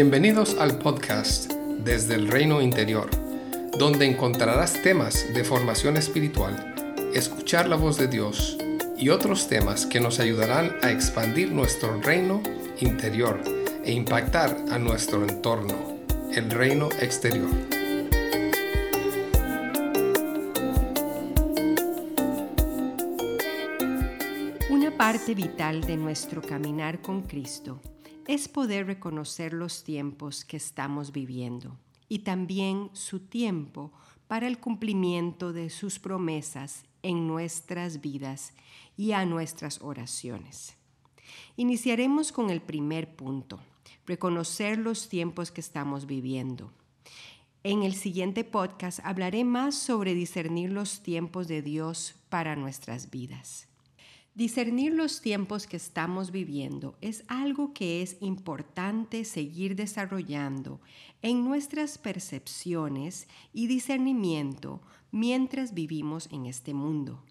Bienvenidos 0.00 0.56
al 0.60 0.78
podcast 0.78 1.52
Desde 1.52 2.14
el 2.14 2.28
Reino 2.28 2.62
Interior, 2.62 3.10
donde 3.80 4.06
encontrarás 4.06 4.80
temas 4.80 5.26
de 5.34 5.42
formación 5.42 5.96
espiritual, 5.96 6.72
escuchar 7.14 7.68
la 7.68 7.74
voz 7.74 7.98
de 7.98 8.06
Dios 8.06 8.56
y 8.96 9.08
otros 9.08 9.48
temas 9.48 9.86
que 9.86 9.98
nos 9.98 10.20
ayudarán 10.20 10.76
a 10.82 10.92
expandir 10.92 11.50
nuestro 11.50 12.00
reino 12.00 12.40
interior 12.78 13.42
e 13.82 13.90
impactar 13.90 14.56
a 14.70 14.78
nuestro 14.78 15.24
entorno, 15.24 15.74
el 16.32 16.48
reino 16.48 16.90
exterior. 17.00 17.50
Una 24.70 24.96
parte 24.96 25.34
vital 25.34 25.80
de 25.80 25.96
nuestro 25.96 26.40
caminar 26.40 27.02
con 27.02 27.22
Cristo 27.22 27.80
es 28.28 28.46
poder 28.46 28.86
reconocer 28.86 29.54
los 29.54 29.82
tiempos 29.82 30.44
que 30.44 30.58
estamos 30.58 31.12
viviendo 31.12 31.78
y 32.10 32.20
también 32.20 32.90
su 32.92 33.20
tiempo 33.20 33.90
para 34.28 34.46
el 34.46 34.58
cumplimiento 34.58 35.54
de 35.54 35.70
sus 35.70 35.98
promesas 35.98 36.84
en 37.02 37.26
nuestras 37.26 38.02
vidas 38.02 38.52
y 38.98 39.12
a 39.12 39.24
nuestras 39.24 39.80
oraciones. 39.80 40.76
Iniciaremos 41.56 42.30
con 42.30 42.50
el 42.50 42.60
primer 42.60 43.16
punto, 43.16 43.60
reconocer 44.06 44.78
los 44.78 45.08
tiempos 45.08 45.50
que 45.50 45.62
estamos 45.62 46.06
viviendo. 46.06 46.70
En 47.64 47.82
el 47.82 47.94
siguiente 47.94 48.44
podcast 48.44 49.00
hablaré 49.04 49.44
más 49.44 49.74
sobre 49.74 50.12
discernir 50.12 50.70
los 50.70 51.02
tiempos 51.02 51.48
de 51.48 51.62
Dios 51.62 52.14
para 52.28 52.56
nuestras 52.56 53.10
vidas. 53.10 53.68
Discernir 54.38 54.94
los 54.94 55.20
tiempos 55.20 55.66
que 55.66 55.76
estamos 55.76 56.30
viviendo 56.30 56.96
es 57.00 57.24
algo 57.26 57.74
que 57.74 58.02
es 58.02 58.18
importante 58.20 59.24
seguir 59.24 59.74
desarrollando 59.74 60.80
en 61.22 61.44
nuestras 61.44 61.98
percepciones 61.98 63.26
y 63.52 63.66
discernimiento 63.66 64.80
mientras 65.10 65.74
vivimos 65.74 66.28
en 66.30 66.46
este 66.46 66.72
mundo. 66.72 67.24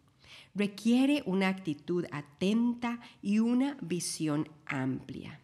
Requiere 0.53 1.23
una 1.25 1.47
actitud 1.47 2.03
atenta 2.11 2.99
y 3.21 3.39
una 3.39 3.77
visión 3.79 4.49
amplia. 4.65 5.39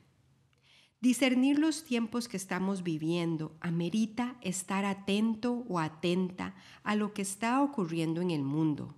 Discernir 1.00 1.60
los 1.60 1.86
tiempos 1.86 2.28
que 2.28 2.36
estamos 2.36 2.84
viviendo 2.84 3.56
amerita 3.62 4.36
estar 4.42 4.84
atento 4.84 5.64
o 5.70 5.80
atenta 5.80 6.56
a 6.84 6.98
lo 6.98 7.14
que 7.14 7.22
está 7.22 7.62
ocurriendo 7.62 8.20
en 8.20 8.32
el 8.32 8.44
mundo 8.44 8.98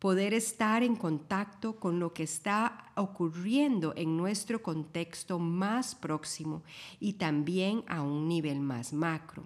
poder 0.00 0.32
estar 0.32 0.82
en 0.82 0.96
contacto 0.96 1.76
con 1.76 2.00
lo 2.00 2.14
que 2.14 2.22
está 2.22 2.90
ocurriendo 2.96 3.92
en 3.96 4.16
nuestro 4.16 4.62
contexto 4.62 5.38
más 5.38 5.94
próximo 5.94 6.62
y 6.98 7.12
también 7.12 7.84
a 7.86 8.02
un 8.02 8.26
nivel 8.26 8.60
más 8.60 8.94
macro. 8.94 9.44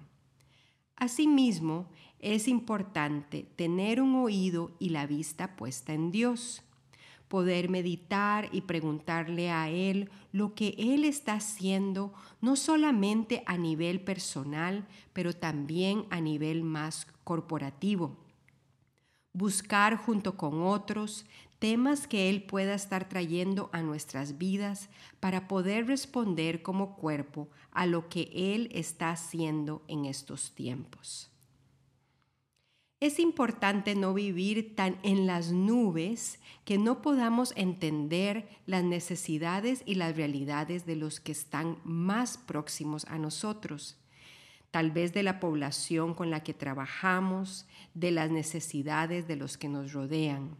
Asimismo, 0.97 1.91
es 2.21 2.47
importante 2.47 3.47
tener 3.57 4.01
un 4.01 4.15
oído 4.15 4.71
y 4.79 4.91
la 4.91 5.07
vista 5.07 5.57
puesta 5.57 5.93
en 5.93 6.13
Dios, 6.13 6.63
poder 7.27 7.69
meditar 7.69 8.49
y 8.53 8.61
preguntarle 8.61 9.51
a 9.51 9.69
Él 9.69 10.09
lo 10.31 10.55
que 10.55 10.77
Él 10.79 11.05
está 11.05 11.35
haciendo, 11.35 12.15
no 12.41 12.55
solamente 12.55 13.43
a 13.47 13.59
nivel 13.59 14.01
personal, 14.01 14.87
pero 15.13 15.33
también 15.33 16.07
a 16.11 16.21
nivel 16.21 16.63
más 16.63 17.09
corporativo 17.25 18.24
buscar 19.35 19.97
junto 19.97 20.39
con 20.39 20.63
otros 20.63 21.27
temas 21.59 22.07
que 22.07 22.31
Él 22.31 22.43
pueda 22.43 22.75
estar 22.75 23.09
trayendo 23.09 23.69
a 23.73 23.83
nuestras 23.83 24.39
vidas 24.39 24.89
para 25.21 25.49
poder 25.49 25.87
responder 25.87 26.63
como 26.63 26.97
cuerpo 26.97 27.49
a 27.73 27.87
lo 27.87 28.09
que 28.09 28.31
Él 28.33 28.71
está 28.73 29.11
haciendo 29.11 29.83
en 29.89 30.07
estos 30.07 30.55
tiempos. 30.55 31.31
Es 33.01 33.19
importante 33.19 33.95
no 33.95 34.15
vivir 34.15 34.75
tan 34.77 34.99
en 35.03 35.27
las 35.27 35.53
nubes 35.53 36.39
que 36.65 36.79
no 36.79 37.03
podamos 37.03 37.53
entender 37.57 38.49
las 38.67 38.85
necesidades 38.85 39.83
y 39.85 39.97
las 39.97 40.17
realidades 40.17 40.87
de 40.87 40.97
los 40.97 41.21
que 41.21 41.33
están 41.33 41.79
más 41.85 42.39
próximos 42.39 43.05
a 43.07 43.19
nosotros 43.19 43.99
tal 44.75 44.91
vez 44.91 45.13
de 45.13 45.23
la 45.23 45.39
población 45.39 46.15
con 46.15 46.31
la 46.31 46.43
que 46.43 46.53
trabajamos, 46.53 47.65
de 47.95 48.11
las 48.11 48.29
necesidades 48.29 49.29
de 49.29 49.37
los 49.37 49.57
que 49.57 49.69
nos 49.69 49.93
rodean, 49.93 50.57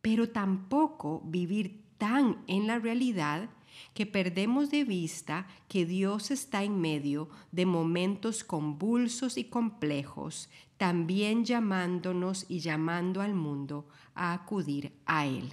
pero 0.00 0.28
tampoco 0.28 1.20
vivir 1.24 1.82
tan 1.98 2.44
en 2.46 2.68
la 2.68 2.78
realidad 2.78 3.50
que 3.94 4.06
perdemos 4.06 4.70
de 4.70 4.84
vista 4.84 5.48
que 5.66 5.84
Dios 5.84 6.30
está 6.30 6.62
en 6.62 6.80
medio 6.80 7.30
de 7.50 7.66
momentos 7.66 8.44
convulsos 8.44 9.36
y 9.36 9.42
complejos, 9.42 10.48
también 10.76 11.44
llamándonos 11.44 12.46
y 12.48 12.60
llamando 12.60 13.22
al 13.22 13.34
mundo 13.34 13.88
a 14.14 14.34
acudir 14.34 14.92
a 15.04 15.26
Él. 15.26 15.52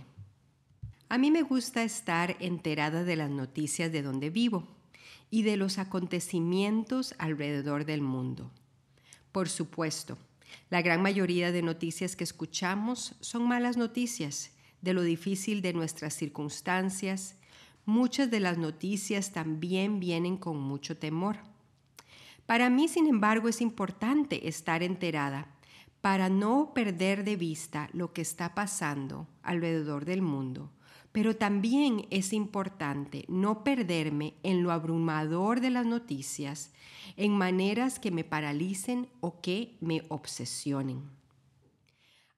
A 1.09 1.17
mí 1.17 1.31
me 1.31 1.41
gusta 1.41 1.81
estar 1.81 2.37
enterada 2.39 3.03
de 3.03 3.15
las 3.15 3.31
noticias 3.31 3.91
de 3.91 4.03
donde 4.03 4.29
vivo 4.29 4.78
y 5.29 5.43
de 5.43 5.57
los 5.57 5.77
acontecimientos 5.77 7.13
alrededor 7.17 7.85
del 7.85 8.01
mundo. 8.01 8.51
Por 9.31 9.49
supuesto, 9.49 10.17
la 10.69 10.81
gran 10.81 11.01
mayoría 11.01 11.51
de 11.51 11.61
noticias 11.61 12.15
que 12.15 12.23
escuchamos 12.23 13.15
son 13.19 13.47
malas 13.47 13.77
noticias 13.77 14.51
de 14.81 14.93
lo 14.93 15.03
difícil 15.03 15.61
de 15.61 15.73
nuestras 15.73 16.13
circunstancias. 16.15 17.35
Muchas 17.85 18.31
de 18.31 18.39
las 18.39 18.57
noticias 18.57 19.31
también 19.31 19.99
vienen 19.99 20.37
con 20.37 20.59
mucho 20.59 20.97
temor. 20.97 21.37
Para 22.45 22.69
mí, 22.69 22.87
sin 22.87 23.07
embargo, 23.07 23.49
es 23.49 23.61
importante 23.61 24.47
estar 24.47 24.81
enterada 24.81 25.47
para 26.01 26.29
no 26.29 26.73
perder 26.73 27.23
de 27.23 27.35
vista 27.35 27.89
lo 27.93 28.13
que 28.13 28.21
está 28.21 28.55
pasando 28.55 29.27
alrededor 29.43 30.05
del 30.05 30.21
mundo 30.21 30.71
pero 31.19 31.35
también 31.35 32.07
es 32.11 32.31
importante 32.31 33.25
no 33.27 33.61
perderme 33.65 34.35
en 34.41 34.63
lo 34.63 34.71
abrumador 34.71 35.59
de 35.59 35.69
las 35.69 35.85
noticias, 35.85 36.71
en 37.17 37.33
maneras 37.33 37.99
que 37.99 38.09
me 38.09 38.23
paralicen 38.23 39.09
o 39.19 39.41
que 39.41 39.75
me 39.81 40.05
obsesionen. 40.07 41.01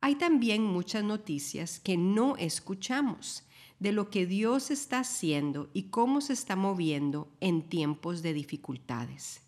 Hay 0.01 0.15
también 0.15 0.63
muchas 0.63 1.03
noticias 1.03 1.79
que 1.79 1.95
no 1.95 2.37
escuchamos 2.37 3.43
de 3.77 3.91
lo 3.91 4.09
que 4.09 4.25
Dios 4.25 4.71
está 4.71 5.01
haciendo 5.01 5.69
y 5.75 5.83
cómo 5.91 6.19
se 6.19 6.33
está 6.33 6.55
moviendo 6.55 7.29
en 7.39 7.61
tiempos 7.61 8.23
de 8.23 8.33
dificultades. 8.33 9.41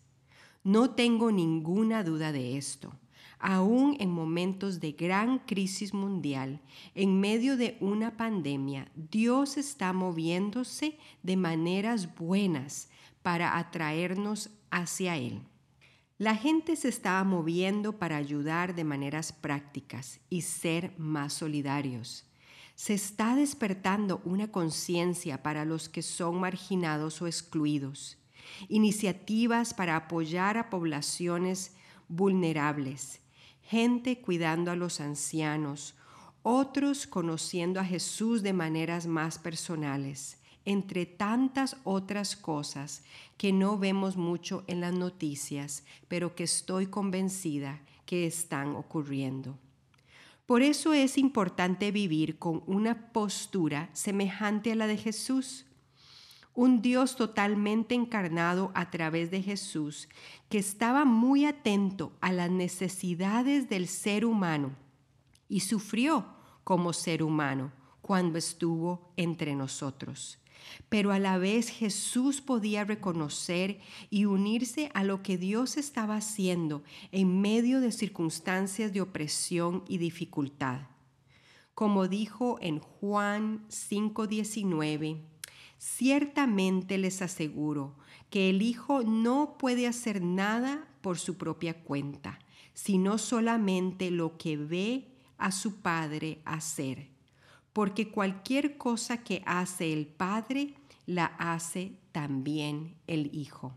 No 0.62 0.90
tengo 0.90 1.32
ninguna 1.32 2.04
duda 2.04 2.30
de 2.30 2.56
esto 2.56 2.92
aún 3.38 3.96
en 4.00 4.10
momentos 4.10 4.80
de 4.80 4.92
gran 4.92 5.38
crisis 5.40 5.92
mundial, 5.92 6.60
en 6.94 7.20
medio 7.20 7.56
de 7.56 7.76
una 7.80 8.16
pandemia, 8.16 8.90
Dios 8.94 9.56
está 9.56 9.92
moviéndose 9.92 10.98
de 11.22 11.36
maneras 11.36 12.14
buenas 12.14 12.88
para 13.22 13.58
atraernos 13.58 14.50
hacia 14.70 15.16
Él. 15.16 15.40
La 16.16 16.36
gente 16.36 16.76
se 16.76 16.88
estaba 16.88 17.24
moviendo 17.24 17.98
para 17.98 18.16
ayudar 18.16 18.74
de 18.74 18.84
maneras 18.84 19.32
prácticas 19.32 20.20
y 20.30 20.42
ser 20.42 20.94
más 20.96 21.32
solidarios. 21.32 22.24
Se 22.76 22.94
está 22.94 23.34
despertando 23.34 24.20
una 24.24 24.50
conciencia 24.50 25.42
para 25.42 25.64
los 25.64 25.88
que 25.88 26.02
son 26.02 26.40
marginados 26.40 27.20
o 27.20 27.26
excluidos, 27.26 28.18
iniciativas 28.68 29.74
para 29.74 29.96
apoyar 29.96 30.56
a 30.56 30.70
poblaciones 30.70 31.74
vulnerables 32.08 33.20
gente 33.64 34.20
cuidando 34.20 34.70
a 34.70 34.76
los 34.76 35.00
ancianos, 35.00 35.94
otros 36.42 37.06
conociendo 37.06 37.80
a 37.80 37.84
Jesús 37.84 38.42
de 38.42 38.52
maneras 38.52 39.06
más 39.06 39.38
personales, 39.38 40.38
entre 40.64 41.06
tantas 41.06 41.76
otras 41.84 42.36
cosas 42.36 43.02
que 43.36 43.52
no 43.52 43.78
vemos 43.78 44.16
mucho 44.16 44.64
en 44.66 44.80
las 44.80 44.92
noticias, 44.92 45.84
pero 46.08 46.34
que 46.34 46.44
estoy 46.44 46.86
convencida 46.86 47.80
que 48.06 48.26
están 48.26 48.76
ocurriendo. 48.76 49.58
Por 50.46 50.60
eso 50.60 50.92
es 50.92 51.16
importante 51.16 51.90
vivir 51.90 52.38
con 52.38 52.62
una 52.66 53.12
postura 53.12 53.88
semejante 53.94 54.72
a 54.72 54.74
la 54.74 54.86
de 54.86 54.98
Jesús, 54.98 55.64
un 56.54 56.82
Dios 56.82 57.16
totalmente 57.16 57.94
encarnado 57.94 58.70
a 58.74 58.90
través 58.90 59.30
de 59.30 59.42
Jesús, 59.42 60.08
que 60.48 60.58
estaba 60.58 61.04
muy 61.04 61.44
atento 61.44 62.12
a 62.20 62.32
las 62.32 62.50
necesidades 62.50 63.68
del 63.68 63.88
ser 63.88 64.24
humano 64.24 64.76
y 65.48 65.60
sufrió 65.60 66.26
como 66.62 66.92
ser 66.92 67.22
humano 67.22 67.72
cuando 68.00 68.38
estuvo 68.38 69.12
entre 69.16 69.56
nosotros. 69.56 70.38
Pero 70.88 71.12
a 71.12 71.18
la 71.18 71.38
vez 71.38 71.68
Jesús 71.68 72.40
podía 72.40 72.84
reconocer 72.84 73.80
y 74.08 74.24
unirse 74.24 74.90
a 74.94 75.04
lo 75.04 75.22
que 75.22 75.36
Dios 75.36 75.76
estaba 75.76 76.16
haciendo 76.16 76.82
en 77.12 77.40
medio 77.40 77.80
de 77.80 77.92
circunstancias 77.92 78.92
de 78.92 79.00
opresión 79.00 79.84
y 79.88 79.98
dificultad. 79.98 80.82
Como 81.74 82.08
dijo 82.08 82.58
en 82.60 82.78
Juan 82.78 83.66
5:19, 83.68 85.33
Ciertamente 85.84 86.96
les 86.96 87.20
aseguro 87.20 87.94
que 88.30 88.48
el 88.48 88.62
Hijo 88.62 89.02
no 89.02 89.58
puede 89.58 89.86
hacer 89.86 90.22
nada 90.22 90.88
por 91.02 91.18
su 91.18 91.36
propia 91.36 91.84
cuenta, 91.84 92.38
sino 92.72 93.18
solamente 93.18 94.10
lo 94.10 94.38
que 94.38 94.56
ve 94.56 95.08
a 95.36 95.52
su 95.52 95.82
Padre 95.82 96.40
hacer, 96.46 97.10
porque 97.74 98.08
cualquier 98.08 98.78
cosa 98.78 99.22
que 99.22 99.42
hace 99.44 99.92
el 99.92 100.06
Padre, 100.06 100.72
la 101.04 101.26
hace 101.26 101.98
también 102.12 102.94
el 103.06 103.34
Hijo. 103.34 103.74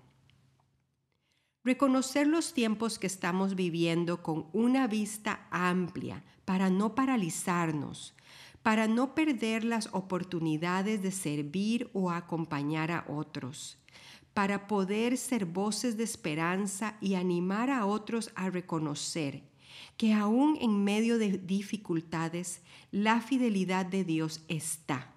Reconocer 1.65 2.25
los 2.25 2.53
tiempos 2.53 2.99
que 2.99 3.07
estamos 3.07 3.53
viviendo 3.53 4.23
con 4.23 4.47
una 4.53 4.87
vista 4.87 5.45
amplia 5.51 6.23
para 6.45 6.69
no 6.69 6.95
paralizarnos, 6.95 8.15
para 8.67 8.89
no 8.89 9.15
perder 9.15 9.63
las 9.63 9.87
oportunidades 9.93 11.01
de 11.01 11.11
servir 11.11 11.89
o 11.93 12.11
acompañar 12.11 12.91
a 12.91 13.05
otros, 13.07 13.77
para 14.33 14.67
poder 14.67 15.15
ser 15.15 15.45
voces 15.45 15.95
de 15.95 16.03
esperanza 16.03 16.97
y 16.99 17.15
animar 17.15 17.69
a 17.69 17.85
otros 17.85 18.29
a 18.35 18.49
reconocer 18.49 19.41
que 19.95 20.13
aún 20.13 20.57
en 20.59 20.83
medio 20.83 21.17
de 21.17 21.37
dificultades, 21.37 22.61
la 22.91 23.21
fidelidad 23.21 23.85
de 23.85 24.03
Dios 24.03 24.43
está. 24.49 25.13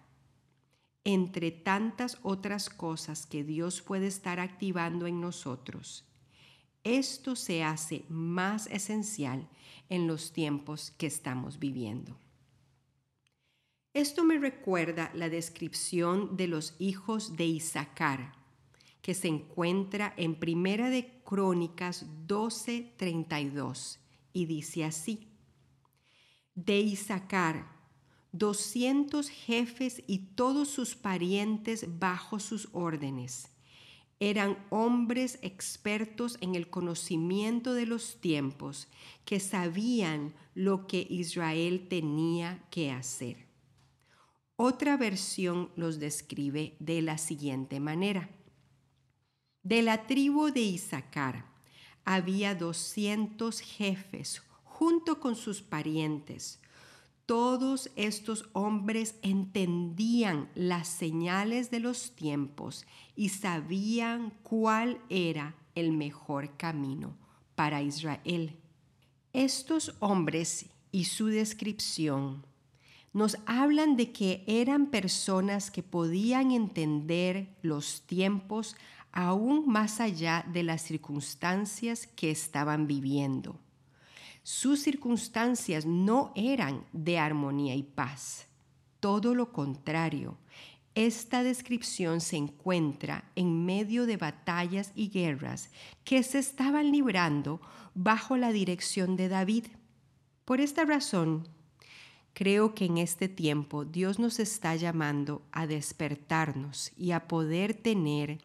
Entre 1.03 1.51
tantas 1.51 2.19
otras 2.23 2.71
cosas 2.71 3.27
que 3.27 3.43
Dios 3.43 3.83
puede 3.83 4.07
estar 4.07 4.39
activando 4.39 5.09
en 5.09 5.21
nosotros, 5.21 6.05
esto 6.85 7.35
se 7.35 7.65
hace 7.65 8.05
más 8.09 8.69
esencial 8.69 9.49
en 9.89 10.07
los 10.07 10.33
tiempos 10.33 10.93
que 10.93 11.09
estamos 11.09 11.59
viviendo. 11.59 12.17
Esto 13.93 14.23
me 14.23 14.39
recuerda 14.39 15.11
la 15.15 15.29
descripción 15.29 16.37
de 16.37 16.47
los 16.47 16.77
hijos 16.79 17.37
de 17.37 17.47
Isaacar, 17.47 18.35
que 19.03 19.15
se 19.15 19.27
encuentra 19.27 20.15
en 20.17 20.37
Primera 20.37 20.91
de 20.91 21.21
Crónicas 21.25 22.07
12:32 22.29 23.99
y 24.33 24.47
dice 24.47 24.85
así: 24.85 25.27
De 26.55 26.79
Isaacar, 26.79 27.67
doscientos 28.31 29.29
jefes 29.29 30.05
y 30.07 30.19
todos 30.37 30.69
sus 30.69 30.95
parientes 30.95 31.99
bajo 31.99 32.39
sus 32.39 32.69
órdenes. 32.71 33.49
Eran 34.21 34.57
hombres 34.71 35.41
expertos 35.43 36.39
en 36.41 36.55
el 36.55 36.71
conocimiento 36.71 37.75
de 37.75 37.87
los 37.87 38.21
tiempos, 38.21 38.87
que 39.25 39.41
sabían 39.41 40.33
lo 40.55 40.87
que 40.87 41.09
Israel 41.11 41.89
tenía 41.89 42.63
que 42.71 42.93
hacer. 42.93 43.50
Otra 44.63 44.99
versión 44.99 45.71
los 45.75 45.99
describe 46.01 46.77
de 46.81 47.01
la 47.01 47.17
siguiente 47.17 47.81
manera. 47.81 48.29
De 49.63 49.81
la 49.81 50.07
tribu 50.07 50.51
de 50.51 50.61
Isaacar 50.61 51.47
había 52.05 52.55
doscientos 52.55 53.61
jefes 53.61 54.43
junto 54.63 55.19
con 55.19 55.35
sus 55.35 55.63
parientes. 55.63 56.61
Todos 57.25 57.91
estos 57.97 58.51
hombres 58.53 59.15
entendían 59.23 60.51
las 60.55 60.89
señales 60.89 61.71
de 61.71 61.81
los 61.81 62.15
tiempos 62.15 62.85
y 63.17 63.31
sabían 63.31 64.31
cuál 64.43 65.01
era 65.09 65.55
el 65.75 65.93
mejor 65.93 66.55
camino 66.59 67.17
para 67.55 67.81
Israel. 67.81 68.59
Estos 69.33 69.97
hombres 70.01 70.67
y 70.93 71.07
su 71.07 71.29
descripción 71.29 72.45
nos 73.13 73.37
hablan 73.47 73.97
de 73.97 74.13
que 74.13 74.45
eran 74.47 74.87
personas 74.87 75.71
que 75.71 75.83
podían 75.83 76.53
entender 76.53 77.57
los 77.63 78.03
tiempos 78.03 78.77
aún 79.13 79.69
más 79.69 80.01
allá 80.01 80.45
de 80.53 80.63
las 80.63 80.83
circunstancias 80.83 82.07
que 82.07 82.31
estaban 82.31 82.87
viviendo. 82.87 83.59
Sus 84.43 84.81
circunstancias 84.81 85.85
no 85.85 86.33
eran 86.35 86.85
de 86.93 87.19
armonía 87.19 87.75
y 87.75 87.83
paz. 87.83 88.47
Todo 89.01 89.35
lo 89.35 89.53
contrario, 89.53 90.39
esta 90.95 91.43
descripción 91.43 92.21
se 92.21 92.37
encuentra 92.37 93.25
en 93.37 93.65
medio 93.65 94.07
de 94.07 94.17
batallas 94.17 94.93
y 94.95 95.09
guerras 95.09 95.71
que 96.05 96.23
se 96.23 96.39
estaban 96.39 96.91
librando 96.91 97.61
bajo 97.95 98.37
la 98.37 98.53
dirección 98.53 99.17
de 99.17 99.29
David. 99.29 99.67
Por 100.45 100.61
esta 100.61 100.85
razón, 100.85 101.49
creo 102.41 102.75
que 102.75 102.87
en 102.87 102.97
este 102.97 103.29
tiempo 103.29 103.85
Dios 103.85 104.19
nos 104.19 104.41
está 104.41 104.75
llamando 104.75 105.43
a 105.53 105.67
despertarnos 105.67 106.91
y 106.97 107.11
a 107.11 107.29
poder 107.29 107.75
tener 107.75 108.39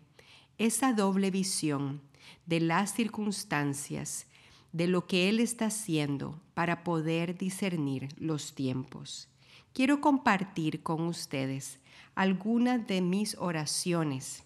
esa 0.58 0.92
doble 0.92 1.32
visión 1.32 2.02
de 2.46 2.60
las 2.60 2.94
circunstancias, 2.94 4.28
de 4.74 4.88
lo 4.88 5.08
que 5.08 5.30
Él 5.30 5.40
está 5.40 5.68
haciendo 5.68 6.42
para 6.54 6.84
poder 6.84 7.38
discernir 7.38 8.10
los 8.18 8.54
tiempos. 8.54 9.30
Quiero 9.72 10.02
compartir 10.02 10.84
con 10.84 11.04
ustedes 11.04 11.80
algunas 12.16 12.86
de 12.88 13.00
mis 13.00 13.38
oraciones 13.38 14.44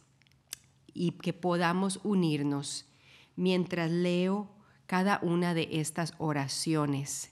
y 0.93 1.13
que 1.13 1.33
podamos 1.33 1.99
unirnos 2.03 2.85
mientras 3.35 3.89
leo 3.89 4.47
cada 4.85 5.17
una 5.23 5.55
de 5.55 5.69
estas 5.71 6.13
oraciones. 6.19 7.31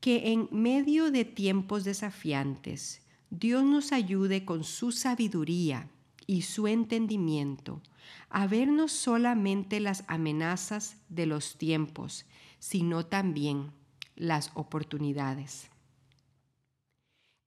Que 0.00 0.32
en 0.32 0.48
medio 0.52 1.10
de 1.10 1.24
tiempos 1.24 1.84
desafiantes, 1.84 3.00
Dios 3.30 3.64
nos 3.64 3.92
ayude 3.92 4.44
con 4.44 4.64
su 4.64 4.92
sabiduría 4.92 5.88
y 6.26 6.42
su 6.42 6.68
entendimiento 6.68 7.82
a 8.28 8.46
ver 8.46 8.68
no 8.68 8.88
solamente 8.88 9.80
las 9.80 10.04
amenazas 10.08 10.96
de 11.08 11.26
los 11.26 11.56
tiempos, 11.56 12.26
sino 12.58 13.06
también 13.06 13.72
las 14.14 14.50
oportunidades. 14.54 15.68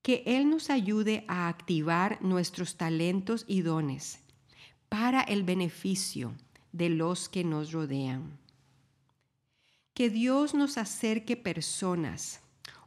Que 0.02 0.22
Él 0.26 0.48
nos 0.48 0.70
ayude 0.70 1.24
a 1.28 1.48
activar 1.48 2.22
nuestros 2.22 2.76
talentos 2.76 3.44
y 3.46 3.60
dones 3.62 4.20
para 4.88 5.20
el 5.22 5.44
beneficio 5.44 6.34
de 6.72 6.88
los 6.88 7.28
que 7.28 7.44
nos 7.44 7.72
rodean. 7.72 8.39
Que 10.00 10.08
Dios 10.08 10.54
nos 10.54 10.78
acerque 10.78 11.36
personas 11.36 12.40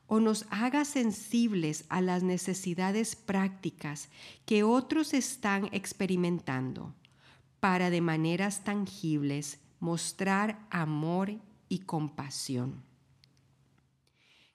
o 0.08 0.20
nos 0.20 0.48
haga 0.50 0.84
sensibles 0.84 1.86
a 1.88 2.02
las 2.02 2.24
necesidades 2.24 3.16
prácticas 3.16 4.10
que 4.48 4.64
otros 4.64 5.14
están 5.14 5.70
experimentando 5.74 6.96
para 7.60 7.92
de 7.92 8.02
maneras 8.02 8.64
tangibles 8.64 9.60
mostrar 9.80 10.66
amor 10.72 11.36
y 11.70 11.82
compasión. 11.82 12.82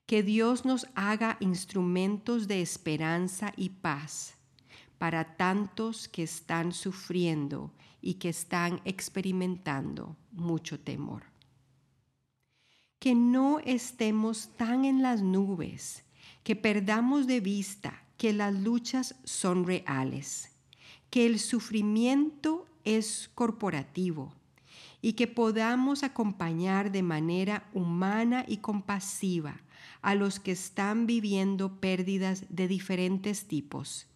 Que 0.06 0.25
Dios 0.25 0.64
nos 0.64 0.88
haga 0.97 1.37
instrumentos 1.38 2.49
de 2.49 2.61
esperanza 2.61 3.52
y 3.56 3.68
paz 3.68 4.35
para 4.99 5.37
tantos 5.37 6.09
que 6.09 6.25
están 6.25 6.73
sufriendo 6.73 7.73
y 8.02 8.14
que 8.14 8.30
están 8.30 8.80
experimentando 8.85 10.16
mucho 10.32 10.80
temor 10.80 11.38
que 12.99 13.14
no 13.14 13.61
estemos 13.61 14.50
tan 14.57 14.85
en 14.85 15.02
las 15.02 15.23
nubes, 15.23 16.05
que 16.43 16.57
perdamos 16.57 17.26
de 17.26 17.40
vista 17.40 18.02
que 18.17 18.33
las 18.33 18.55
luchas 18.55 19.14
son 19.25 19.64
reales, 19.64 20.50
que 21.11 21.26
el 21.26 21.38
sufrimiento 21.38 22.67
es 22.85 23.31
corporativo 23.35 24.33
y 25.00 25.12
que 25.12 25.28
podamos 25.28 26.02
acompañar 26.02 26.90
de 26.90 27.02
manera 27.02 27.69
humana 27.73 28.45
y 28.49 28.59
compasiva 28.59 29.61
a 30.02 30.14
los 30.14 30.40
que 30.40 30.52
están 30.52 31.07
viviendo 31.07 31.81
pérdidas 31.81 32.45
de 32.49 32.67
diferentes 32.67 33.47
tipos 33.47 34.07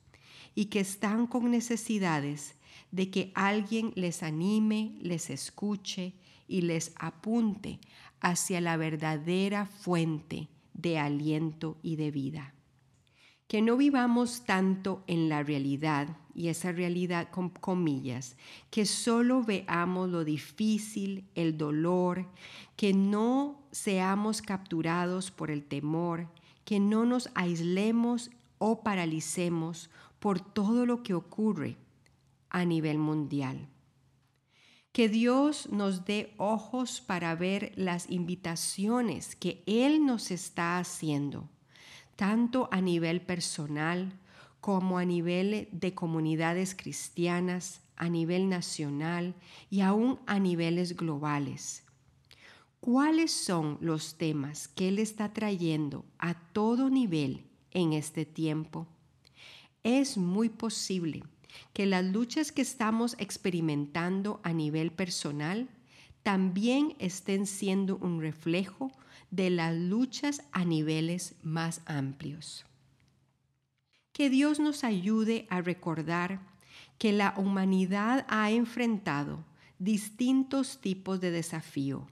y 0.55 0.67
que 0.67 0.81
están 0.81 1.27
con 1.27 1.51
necesidades 1.51 2.57
de 2.93 3.11
que 3.11 3.33
alguien 3.35 3.93
les 3.97 4.23
anime, 4.23 4.95
les 5.01 5.31
escuche 5.31 6.13
y 6.47 6.61
les 6.61 6.93
apunte 6.97 7.81
hacia 8.21 8.61
la 8.61 8.77
verdadera 8.77 9.67
fuente 9.67 10.49
de 10.75 10.99
aliento 10.99 11.79
y 11.83 11.97
de 11.97 12.11
vida. 12.11 12.55
Que 13.49 13.63
no 13.63 13.77
vivamos 13.77 14.45
tanto 14.45 15.03
en 15.07 15.29
la 15.29 15.43
realidad, 15.43 16.17
y 16.35 16.49
esa 16.49 16.73
realidad 16.73 17.29
con 17.31 17.49
comillas, 17.51 18.37
que 18.71 18.87
solo 18.87 19.43
veamos 19.43 20.09
lo 20.11 20.25
difícil, 20.25 21.25
el 21.35 21.59
dolor, 21.59 22.27
que 22.77 22.95
no 22.95 23.61
seamos 23.71 24.41
capturados 24.41 25.31
por 25.31 25.51
el 25.51 25.65
temor, 25.65 26.29
que 26.65 26.81
no 26.81 27.05
nos 27.05 27.31
aislemos 27.35 28.31
o 28.59 28.83
paralicemos 28.83 29.91
por 30.19 30.41
todo 30.41 30.87
lo 30.87 31.03
que 31.03 31.15
ocurre 31.15 31.77
a 32.53 32.65
nivel 32.65 32.99
mundial. 32.99 33.69
Que 34.93 35.09
Dios 35.09 35.71
nos 35.71 36.05
dé 36.05 36.35
ojos 36.37 37.01
para 37.01 37.35
ver 37.35 37.73
las 37.77 38.11
invitaciones 38.11 39.35
que 39.35 39.65
Él 39.67 40.05
nos 40.05 40.31
está 40.31 40.79
haciendo, 40.79 41.49
tanto 42.15 42.69
a 42.71 42.83
nivel 42.83 43.23
personal 43.23 44.13
como 44.61 44.99
a 44.99 45.05
nivel 45.07 45.69
de 45.73 45.95
comunidades 45.95 46.75
cristianas, 46.77 47.81
a 47.97 48.11
nivel 48.11 48.51
nacional 48.51 49.35
y 49.71 49.81
aún 49.81 50.21
a 50.27 50.39
niveles 50.39 50.95
globales. 50.95 51.85
¿Cuáles 52.81 53.33
son 53.33 53.79
los 53.81 54.19
temas 54.19 54.69
que 54.69 54.89
Él 54.89 54.99
está 54.99 55.33
trayendo 55.33 56.05
a 56.19 56.35
todo 56.53 56.91
nivel 56.91 57.47
en 57.71 57.95
este 57.95 58.27
tiempo? 58.27 58.87
Es 59.83 60.19
muy 60.19 60.51
posible 60.51 61.23
que 61.73 61.87
las 61.87 62.05
luchas 62.05 62.53
que 62.53 62.63
estamos 62.63 63.17
experimentando 63.19 64.41
a 64.43 64.53
nivel 64.53 64.93
personal 64.93 65.69
también 66.23 66.95
estén 66.99 67.47
siendo 67.47 67.97
un 67.97 68.21
reflejo 68.21 68.93
de 69.31 69.51
las 69.51 69.75
luchas 69.75 70.43
a 70.53 70.65
niveles 70.65 71.35
más 71.43 71.81
amplios. 71.87 72.65
Que 74.13 74.31
Dios 74.31 74.61
nos 74.61 74.85
ayude 74.85 75.47
a 75.51 75.63
recordar 75.63 76.41
que 76.99 77.13
la 77.13 77.35
humanidad 77.37 78.27
ha 78.29 78.51
enfrentado 78.51 79.45
distintos 79.79 80.81
tipos 80.81 81.21
de 81.21 81.31
desafío 81.31 82.07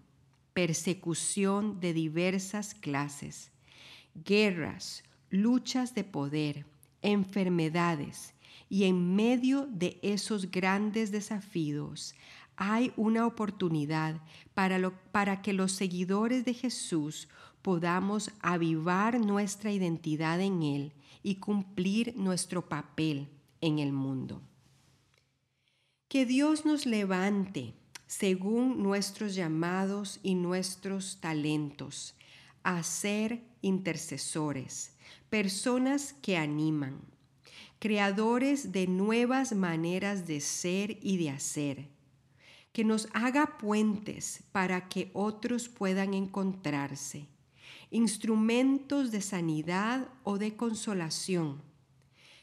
persecución 0.53 1.81
de 1.81 1.93
diversas 1.93 2.75
clases, 2.75 3.51
guerras, 4.15 5.05
luchas 5.31 5.95
de 5.95 6.05
poder, 6.05 6.67
enfermedades, 7.03 8.35
y 8.71 8.85
en 8.85 9.15
medio 9.15 9.67
de 9.67 9.99
esos 10.03 10.51
grandes 10.51 11.11
desafíos 11.11 12.15
hay 12.57 12.93
una 12.97 13.27
oportunidad 13.27 14.23
para, 14.55 14.91
para 15.13 15.43
que 15.43 15.53
los 15.53 15.73
seguidores 15.73 16.45
de 16.45 16.55
Jesús 16.55 17.29
podamos 17.63 18.31
avivar 18.41 19.19
nuestra 19.19 19.73
identidad 19.73 20.41
en 20.41 20.63
Él 20.63 20.93
y 21.23 21.37
cumplir 21.37 22.15
nuestro 22.17 22.69
papel 22.69 23.29
en 23.61 23.79
el 23.79 23.93
mundo. 23.93 24.41
Que 26.09 26.25
Dios 26.25 26.65
nos 26.65 26.87
levante 26.87 27.75
según 28.07 28.83
nuestros 28.83 29.35
llamados 29.35 30.21
y 30.23 30.35
nuestros 30.35 31.19
talentos, 31.21 32.15
a 32.63 32.83
ser 32.83 33.41
intercesores, 33.63 34.93
personas 35.29 36.15
que 36.21 36.37
animan, 36.37 37.01
creadores 37.81 38.73
de 38.73 38.87
nuevas 38.87 39.55
maneras 39.55 40.27
de 40.27 40.41
ser 40.41 40.99
y 41.01 41.17
de 41.17 41.31
hacer, 41.31 41.89
que 42.75 42.85
nos 42.85 43.09
haga 43.15 43.57
puentes 43.57 44.45
para 44.53 44.89
que 44.89 45.11
otros 45.15 45.71
puedan 45.71 46.13
encontrarse, 46.13 47.27
instrumentos 47.91 49.11
de 49.11 49.23
sanidad 49.23 50.09
o 50.25 50.37
de 50.37 50.57
consolación, 50.57 51.63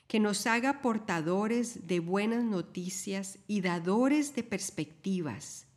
que 0.08 0.20
nos 0.20 0.48
haga 0.48 0.82
portadores 0.82 1.86
de 1.86 2.00
buenas 2.00 2.44
noticias 2.44 3.38
y 3.48 3.62
dadores 3.62 4.34
de 4.34 4.42
perspectivas, 4.42 5.68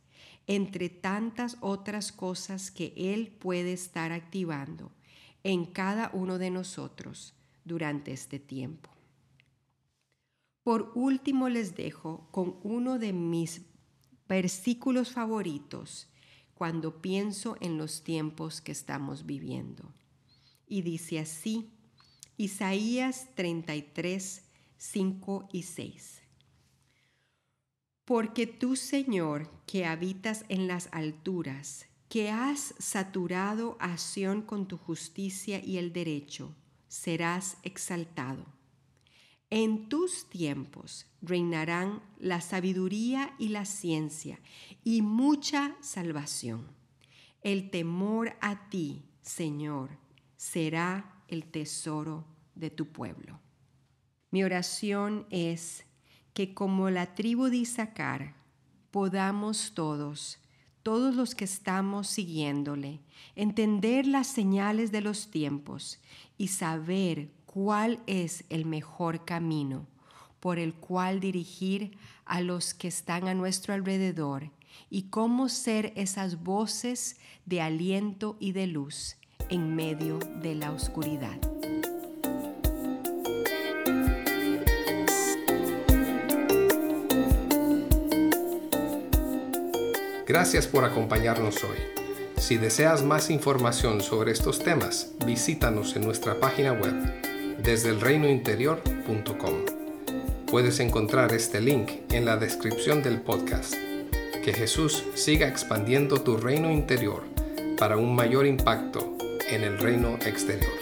entre 0.47 0.89
tantas 0.89 1.57
otras 1.61 2.11
cosas 2.11 2.71
que 2.71 2.93
Él 2.97 3.27
puede 3.27 3.73
estar 3.73 4.11
activando 4.11 4.91
en 5.43 5.65
cada 5.65 6.09
uno 6.13 6.39
de 6.39 6.49
nosotros 6.49 7.35
durante 7.63 8.11
este 8.11 8.39
tiempo. 8.39 8.89
Por 10.63 10.91
último 10.95 11.49
les 11.49 11.75
dejo 11.75 12.27
con 12.31 12.59
uno 12.63 12.99
de 12.99 13.13
mis 13.13 13.61
versículos 14.27 15.11
favoritos 15.11 16.07
cuando 16.53 17.01
pienso 17.01 17.57
en 17.59 17.77
los 17.77 18.03
tiempos 18.03 18.61
que 18.61 18.71
estamos 18.71 19.25
viviendo. 19.25 19.91
Y 20.67 20.83
dice 20.83 21.19
así, 21.19 21.71
Isaías 22.37 23.29
33, 23.35 24.43
5 24.77 25.49
y 25.51 25.63
6. 25.63 26.21
Porque 28.05 28.45
tú, 28.45 28.75
Señor, 28.75 29.49
que 29.65 29.85
habitas 29.85 30.45
en 30.49 30.67
las 30.67 30.89
alturas, 30.91 31.87
que 32.09 32.29
has 32.29 32.75
saturado 32.77 33.77
a 33.79 33.97
Sión 33.97 34.41
con 34.41 34.67
tu 34.67 34.77
justicia 34.77 35.63
y 35.63 35.77
el 35.77 35.93
derecho, 35.93 36.53
serás 36.87 37.57
exaltado. 37.63 38.60
En 39.53 39.89
tus 39.89 40.29
tiempos 40.29 41.07
reinarán 41.21 42.01
la 42.17 42.39
sabiduría 42.39 43.35
y 43.37 43.49
la 43.49 43.65
ciencia 43.65 44.39
y 44.85 45.01
mucha 45.01 45.75
salvación. 45.81 46.67
El 47.41 47.69
temor 47.69 48.37
a 48.39 48.69
ti, 48.69 49.03
Señor, 49.21 49.89
será 50.37 51.21
el 51.27 51.43
tesoro 51.51 52.25
de 52.55 52.69
tu 52.69 52.93
pueblo. 52.93 53.41
Mi 54.29 54.45
oración 54.45 55.27
es 55.29 55.83
que 56.33 56.53
como 56.53 56.89
la 56.89 57.13
tribu 57.13 57.47
de 57.47 57.57
Isaacar 57.57 58.35
podamos 58.89 59.73
todos, 59.73 60.39
todos 60.81 61.13
los 61.13 61.35
que 61.35 61.43
estamos 61.43 62.07
siguiéndole, 62.07 63.01
entender 63.35 64.07
las 64.07 64.27
señales 64.27 64.93
de 64.93 65.01
los 65.01 65.29
tiempos 65.29 65.99
y 66.37 66.47
saber 66.47 67.31
cuál 67.53 67.99
es 68.07 68.45
el 68.49 68.65
mejor 68.65 69.25
camino 69.25 69.85
por 70.39 70.57
el 70.57 70.73
cual 70.73 71.19
dirigir 71.19 71.97
a 72.25 72.41
los 72.41 72.73
que 72.73 72.87
están 72.87 73.27
a 73.27 73.33
nuestro 73.33 73.73
alrededor 73.73 74.49
y 74.89 75.03
cómo 75.03 75.49
ser 75.49 75.93
esas 75.95 76.43
voces 76.43 77.17
de 77.45 77.61
aliento 77.61 78.37
y 78.39 78.53
de 78.53 78.67
luz 78.67 79.17
en 79.49 79.75
medio 79.75 80.17
de 80.17 80.55
la 80.55 80.71
oscuridad. 80.71 81.37
Gracias 90.25 90.65
por 90.67 90.85
acompañarnos 90.85 91.61
hoy. 91.65 91.77
Si 92.37 92.57
deseas 92.57 93.03
más 93.03 93.29
información 93.29 94.01
sobre 94.01 94.31
estos 94.31 94.59
temas, 94.59 95.11
visítanos 95.25 95.95
en 95.97 96.03
nuestra 96.03 96.39
página 96.39 96.71
web 96.71 97.30
desde 97.63 97.89
elreinointerior.com. 97.89 99.53
Puedes 100.47 100.79
encontrar 100.79 101.33
este 101.33 101.61
link 101.61 101.91
en 102.11 102.25
la 102.25 102.37
descripción 102.37 103.03
del 103.03 103.21
podcast. 103.21 103.75
Que 104.43 104.53
Jesús 104.53 105.03
siga 105.13 105.47
expandiendo 105.47 106.21
tu 106.21 106.37
reino 106.37 106.71
interior 106.71 107.23
para 107.77 107.97
un 107.97 108.15
mayor 108.15 108.47
impacto 108.47 109.15
en 109.49 109.63
el 109.63 109.77
reino 109.77 110.17
exterior. 110.25 110.80